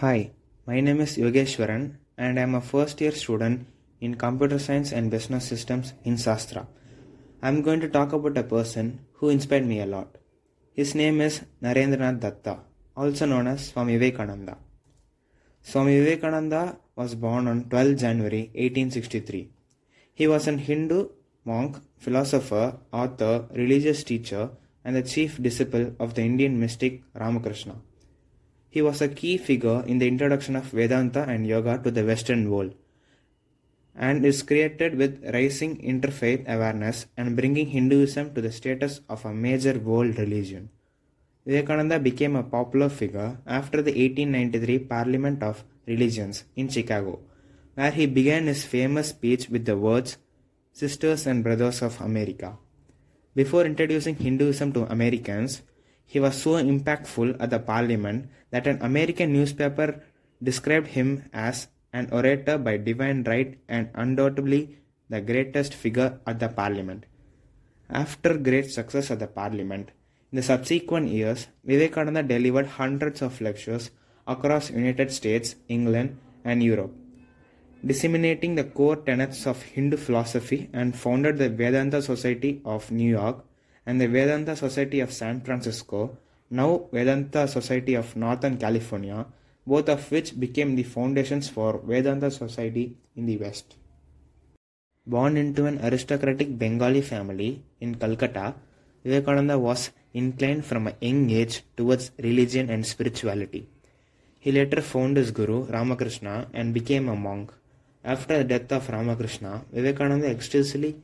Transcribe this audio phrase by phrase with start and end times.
[0.00, 0.30] Hi,
[0.64, 3.66] my name is Yogeshwaran and I am a first year student
[4.00, 6.68] in computer science and business systems in Sastra.
[7.42, 10.06] I am going to talk about a person who inspired me a lot.
[10.72, 12.60] His name is Narendranath Datta,
[12.96, 14.58] also known as Swami Vivekananda.
[15.62, 19.50] Swami Vivekananda was born on 12 January 1863.
[20.14, 21.08] He was an Hindu
[21.44, 24.50] monk, philosopher, author, religious teacher,
[24.84, 27.74] and the chief disciple of the Indian mystic Ramakrishna.
[28.70, 32.50] He was a key figure in the introduction of Vedanta and Yoga to the Western
[32.50, 32.74] world
[33.98, 39.34] and is credited with raising interfaith awareness and bringing Hinduism to the status of a
[39.34, 40.70] major world religion.
[41.44, 47.18] Vivekananda became a popular figure after the 1893 Parliament of Religions in Chicago,
[47.74, 50.18] where he began his famous speech with the words,
[50.72, 52.56] Sisters and Brothers of America.
[53.34, 55.62] Before introducing Hinduism to Americans,
[56.12, 59.88] he was so impactful at the parliament that an American newspaper
[60.42, 64.78] described him as an orator by divine right and undoubtedly
[65.10, 67.04] the greatest figure at the parliament.
[67.90, 69.90] After great success at the parliament,
[70.32, 73.90] in the subsequent years, Vivekananda delivered hundreds of lectures
[74.26, 76.94] across United States, England, and Europe,
[77.84, 83.44] disseminating the core tenets of Hindu philosophy and founded the Vedanta Society of New York
[83.88, 86.18] and the Vedanta Society of San Francisco,
[86.50, 89.24] now Vedanta Society of Northern California,
[89.66, 92.84] both of which became the foundations for Vedanta Society
[93.16, 93.76] in the West.
[95.06, 98.54] Born into an aristocratic Bengali family in Calcutta,
[99.02, 103.66] Vivekananda was inclined from a young age towards religion and spirituality.
[104.38, 107.54] He later found his guru Ramakrishna and became a monk.
[108.04, 110.96] After the death of Ramakrishna, Vivekananda extensively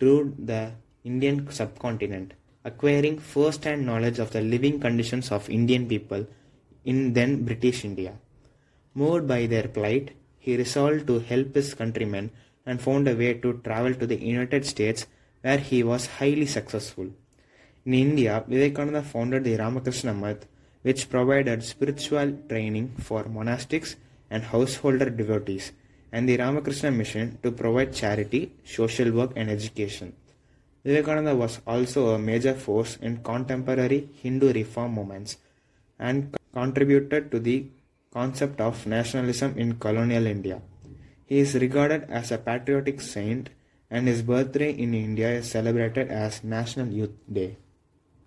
[0.00, 0.72] toured the
[1.04, 6.26] Indian subcontinent, acquiring first hand knowledge of the living conditions of Indian people
[6.84, 8.12] in then British India.
[8.94, 12.30] Moved by their plight, he resolved to help his countrymen
[12.66, 15.06] and found a way to travel to the United States
[15.40, 17.08] where he was highly successful.
[17.84, 20.46] In India, Vivekananda founded the Ramakrishna Math,
[20.82, 23.96] which provided spiritual training for monastics
[24.30, 25.72] and householder devotees,
[26.12, 30.12] and the Ramakrishna Mission to provide charity, social work, and education.
[30.84, 35.38] Vivekananda was also a major force in contemporary Hindu reform movements
[35.98, 37.66] and contributed to the
[38.12, 40.60] concept of nationalism in colonial India.
[41.24, 43.50] He is regarded as a patriotic saint
[43.90, 47.56] and his birthday in India is celebrated as National Youth Day.